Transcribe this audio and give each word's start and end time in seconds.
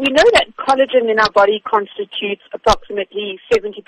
We 0.00 0.06
know 0.08 0.24
that 0.32 0.56
collagen 0.56 1.10
in 1.10 1.18
our 1.18 1.30
body 1.30 1.60
constitutes 1.60 2.40
approximately 2.54 3.38
70% 3.52 3.84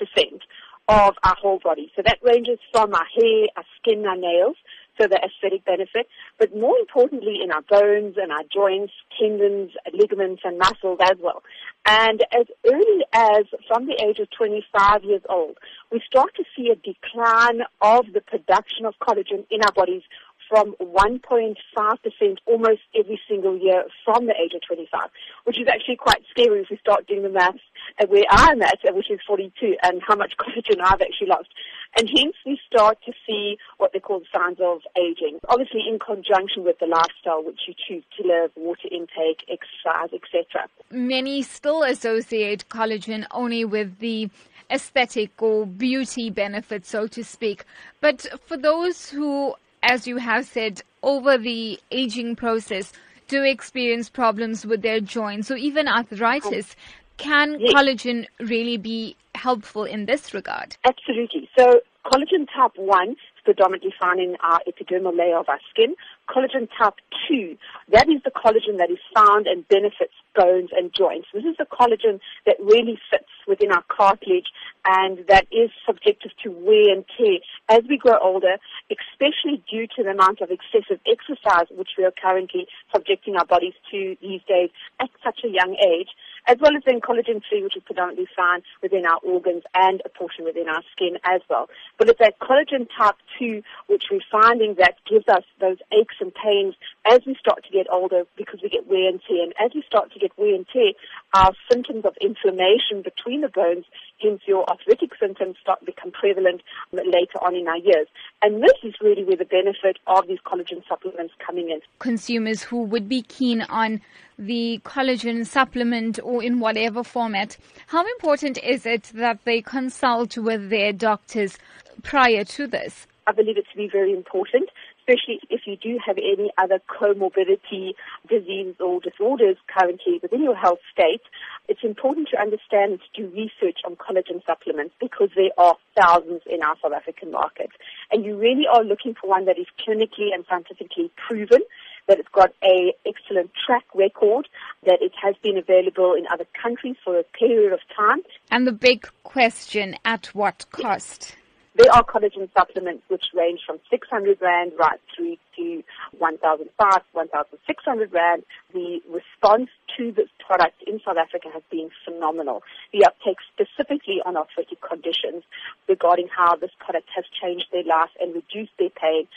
of 0.87 1.15
our 1.23 1.35
whole 1.41 1.57
body. 1.57 1.91
So 1.95 2.03
that 2.05 2.19
ranges 2.21 2.59
from 2.71 2.93
our 2.93 3.07
hair, 3.17 3.47
our 3.57 3.63
skin, 3.79 4.05
our 4.05 4.15
nails, 4.15 4.55
so 5.01 5.07
the 5.07 5.17
aesthetic 5.17 5.65
benefit, 5.65 6.07
but 6.37 6.55
more 6.55 6.77
importantly 6.77 7.39
in 7.43 7.51
our 7.51 7.63
bones 7.63 8.15
and 8.21 8.31
our 8.31 8.43
joints, 8.53 8.93
tendons, 9.19 9.71
ligaments 9.91 10.43
and 10.45 10.59
muscles 10.59 10.99
as 11.01 11.17
well. 11.19 11.41
And 11.87 12.23
as 12.31 12.45
early 12.63 13.05
as 13.11 13.45
from 13.67 13.87
the 13.87 13.99
age 14.05 14.19
of 14.19 14.29
25 14.37 15.03
years 15.03 15.23
old, 15.27 15.57
we 15.91 15.99
start 16.05 16.35
to 16.35 16.43
see 16.55 16.69
a 16.69 16.75
decline 16.75 17.63
of 17.81 18.05
the 18.13 18.21
production 18.21 18.85
of 18.85 18.93
collagen 19.01 19.45
in 19.49 19.63
our 19.63 19.71
bodies 19.71 20.03
from 20.49 20.75
1.5% 20.81 22.37
almost 22.45 22.81
every 22.97 23.19
single 23.27 23.57
year 23.57 23.83
from 24.05 24.25
the 24.25 24.33
age 24.33 24.53
of 24.53 24.61
25, 24.67 25.09
which 25.45 25.59
is 25.59 25.67
actually 25.67 25.95
quite 25.95 26.21
scary 26.29 26.61
if 26.61 26.67
we 26.69 26.77
start 26.77 27.07
doing 27.07 27.23
the 27.23 27.29
maths 27.29 27.59
at 27.99 28.09
where 28.09 28.23
I'm 28.29 28.61
at, 28.61 28.79
which 28.93 29.11
is 29.11 29.19
42, 29.25 29.75
and 29.83 30.01
how 30.05 30.15
much 30.15 30.33
collagen 30.39 30.79
I've 30.83 31.01
actually 31.01 31.27
lost. 31.27 31.49
And 31.97 32.09
hence 32.09 32.35
we 32.45 32.59
start 32.65 32.97
to 33.05 33.13
see 33.27 33.57
what 33.77 33.93
they 33.93 33.99
call 33.99 34.21
signs 34.33 34.57
of 34.59 34.81
aging. 34.97 35.39
Obviously 35.47 35.81
in 35.87 35.99
conjunction 35.99 36.63
with 36.63 36.79
the 36.79 36.87
lifestyle 36.87 37.43
which 37.43 37.61
you 37.67 37.73
choose 37.87 38.03
to 38.17 38.27
live, 38.27 38.51
water 38.55 38.87
intake, 38.91 39.45
exercise, 39.47 40.09
etc. 40.13 40.67
Many 40.89 41.43
still 41.43 41.83
associate 41.83 42.65
collagen 42.69 43.25
only 43.31 43.63
with 43.63 43.99
the 43.99 44.29
aesthetic 44.71 45.41
or 45.41 45.65
beauty 45.65 46.29
benefits, 46.29 46.89
so 46.89 47.07
to 47.07 47.23
speak. 47.23 47.65
But 48.01 48.25
for 48.47 48.57
those 48.57 49.09
who 49.09 49.55
as 49.83 50.07
you 50.07 50.17
have 50.17 50.45
said, 50.45 50.81
over 51.03 51.37
the 51.37 51.79
aging 51.91 52.35
process, 52.35 52.93
do 53.27 53.43
experience 53.43 54.09
problems 54.09 54.65
with 54.65 54.81
their 54.81 54.99
joints 54.99 55.47
So 55.47 55.55
even 55.55 55.87
arthritis. 55.87 56.75
Can 57.17 57.59
yes. 57.59 57.73
collagen 57.73 58.25
really 58.39 58.77
be 58.77 59.15
helpful 59.35 59.83
in 59.83 60.05
this 60.05 60.33
regard? 60.33 60.77
Absolutely. 60.83 61.49
So 61.57 61.81
collagen 62.05 62.47
type 62.53 62.71
1 62.75 63.11
is 63.11 63.17
predominantly 63.43 63.93
found 64.01 64.19
in 64.19 64.35
our 64.41 64.59
epidermal 64.67 65.15
layer 65.15 65.37
of 65.37 65.47
our 65.47 65.59
skin. 65.69 65.95
Collagen 66.29 66.67
type 66.77 66.95
2, 67.29 67.57
that 67.91 68.09
is 68.09 68.21
the 68.23 68.31
collagen 68.31 68.77
that 68.77 68.89
is 68.89 68.99
found 69.15 69.47
and 69.47 69.67
benefits 69.67 70.13
bones 70.35 70.69
and 70.75 70.91
joints. 70.93 71.27
This 71.33 71.43
is 71.43 71.55
the 71.57 71.65
collagen 71.65 72.19
that 72.45 72.55
really 72.59 72.97
fits 73.11 73.22
within 73.47 73.71
our 73.71 73.83
cartilage 73.87 74.47
and 74.85 75.25
that 75.27 75.47
is 75.51 75.69
subjective 75.85 76.31
to 76.43 76.51
wear 76.51 76.93
and 76.93 77.05
tear 77.17 77.39
as 77.69 77.81
we 77.89 77.97
grow 77.97 78.17
older, 78.21 78.57
especially 78.91 79.63
due 79.69 79.87
to 79.95 80.03
the 80.03 80.09
amount 80.09 80.41
of 80.41 80.49
excessive 80.51 80.99
exercise 81.07 81.67
which 81.71 81.91
we 81.97 82.03
are 82.03 82.13
currently 82.21 82.67
subjecting 82.93 83.35
our 83.35 83.45
bodies 83.45 83.73
to 83.91 84.15
these 84.21 84.41
days 84.47 84.69
at 84.99 85.09
such 85.23 85.39
a 85.43 85.49
young 85.49 85.75
age 85.75 86.09
as 86.47 86.57
well 86.59 86.75
as 86.75 86.83
then 86.85 86.99
collagen 86.99 87.41
3, 87.47 87.63
which 87.63 87.77
is 87.77 87.83
predominantly 87.83 88.27
found 88.35 88.63
within 88.81 89.05
our 89.05 89.19
organs 89.23 89.63
and 89.75 90.01
a 90.05 90.09
portion 90.09 90.43
within 90.43 90.67
our 90.67 90.83
skin 90.91 91.17
as 91.23 91.41
well. 91.49 91.69
But 91.97 92.09
it's 92.09 92.19
that 92.19 92.39
collagen 92.39 92.87
type 92.97 93.15
2, 93.39 93.63
which 93.87 94.05
we're 94.11 94.19
finding 94.31 94.75
that 94.75 94.95
gives 95.09 95.27
us 95.27 95.43
those 95.59 95.77
aches 95.97 96.15
and 96.19 96.33
pains 96.33 96.75
as 97.05 97.21
we 97.25 97.35
start 97.35 97.63
to 97.63 97.71
get 97.71 97.87
older 97.91 98.23
because 98.35 98.59
we 98.61 98.69
get 98.69 98.87
wear 98.87 99.09
and 99.09 99.21
tear. 99.27 99.43
And 99.43 99.53
as 99.63 99.71
we 99.73 99.83
start 99.87 100.11
to 100.13 100.19
get 100.19 100.37
wear 100.37 100.55
and 100.55 100.67
tear, 100.67 100.91
our 101.33 101.53
symptoms 101.71 102.05
of 102.05 102.15
inflammation 102.21 103.01
between 103.03 103.41
the 103.41 103.49
bones, 103.49 103.85
hence 104.21 104.41
your 104.45 104.69
arthritic 104.69 105.11
symptoms, 105.19 105.55
start 105.61 105.79
to 105.79 105.85
become 105.85 106.11
prevalent 106.11 106.61
later 106.91 107.37
on 107.41 107.55
in 107.55 107.67
our 107.67 107.77
years. 107.77 108.07
And 108.41 108.61
this 108.61 108.77
is 108.83 108.93
really 109.01 109.23
where 109.23 109.37
the 109.37 109.45
benefit 109.45 109.97
of 110.07 110.27
these 110.27 110.39
collagen 110.45 110.87
supplements 110.87 111.33
coming 111.45 111.69
in. 111.69 111.81
Consumers 111.99 112.63
who 112.63 112.83
would 112.83 113.09
be 113.09 113.23
keen 113.23 113.61
on 113.61 114.01
the 114.37 114.79
collagen 114.83 115.45
supplement 115.45 116.19
or 116.23 116.43
in 116.43 116.59
whatever 116.59 117.03
format, 117.03 117.57
how 117.87 118.05
important 118.05 118.57
is 118.63 118.85
it 118.85 119.11
that 119.15 119.39
they 119.45 119.61
consult 119.61 120.37
with 120.37 120.69
their 120.69 120.93
doctors 120.93 121.57
prior 122.03 122.43
to 122.43 122.67
this? 122.67 123.07
I 123.25 123.31
believe 123.31 123.57
it 123.57 123.65
to 123.71 123.77
be 123.77 123.87
very 123.87 124.11
important 124.11 124.69
especially 125.03 125.39
if 125.49 125.61
you 125.65 125.75
do 125.75 125.99
have 126.05 126.17
any 126.17 126.51
other 126.57 126.79
comorbidity 126.87 127.93
diseases 128.29 128.75
or 128.79 128.99
disorders 129.01 129.57
currently 129.67 130.19
within 130.21 130.43
your 130.43 130.55
health 130.55 130.79
state, 130.91 131.21
it's 131.67 131.83
important 131.83 132.29
to 132.29 132.39
understand 132.39 132.93
and 132.93 132.99
to 133.01 133.21
do 133.21 133.35
research 133.35 133.79
on 133.85 133.95
collagen 133.95 134.45
supplements 134.45 134.93
because 134.99 135.29
there 135.35 135.51
are 135.57 135.75
thousands 135.99 136.41
in 136.45 136.61
our 136.61 136.75
South 136.81 136.93
African 136.93 137.31
market. 137.31 137.69
And 138.11 138.25
you 138.25 138.37
really 138.37 138.65
are 138.71 138.83
looking 138.83 139.15
for 139.19 139.29
one 139.29 139.45
that 139.45 139.57
is 139.57 139.67
clinically 139.79 140.33
and 140.33 140.45
scientifically 140.49 141.11
proven, 141.27 141.61
that 142.07 142.19
it's 142.19 142.29
got 142.29 142.51
a 142.63 142.93
excellent 143.05 143.51
track 143.65 143.85
record, 143.93 144.47
that 144.85 144.99
it 145.01 145.13
has 145.21 145.35
been 145.41 145.57
available 145.57 146.13
in 146.13 146.25
other 146.31 146.45
countries 146.61 146.95
for 147.03 147.17
a 147.17 147.23
period 147.23 147.73
of 147.73 147.79
time. 147.95 148.19
And 148.51 148.67
the 148.67 148.73
big 148.73 149.07
question, 149.23 149.95
at 150.05 150.27
what 150.27 150.65
cost? 150.71 151.35
There 151.75 151.91
are 151.91 152.03
collagen 152.03 152.49
supplements 152.55 153.03
which 153.07 153.25
range 153.33 153.61
from 153.65 153.79
600 153.89 154.37
Rand 154.41 154.73
right 154.77 154.99
through 155.15 155.37
to 155.57 155.83
1,005, 156.19 157.01
1,600 157.13 158.13
Rand. 158.13 158.43
The 158.73 159.01
response 159.09 159.69
to 159.97 160.11
this 160.11 160.29
product 160.45 160.83
in 160.85 161.01
South 161.03 161.17
Africa 161.17 161.49
has 161.51 161.63
been 161.71 161.89
phenomenal. 162.05 162.61
The 162.93 163.05
uptake 163.05 163.37
specifically 163.53 164.21
on 164.23 164.37
arthritic 164.37 164.81
conditions 164.87 165.43
regarding 165.89 166.27
how 166.29 166.55
this 166.55 166.71
product 166.77 167.09
has 167.15 167.25
changed 167.41 167.65
their 167.71 167.83
life 167.83 168.11
and 168.21 168.35
reduced 168.35 168.73
their 168.77 168.91
pain 168.91 169.27